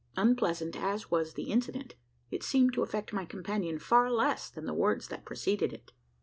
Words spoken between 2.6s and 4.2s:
to affect my companion far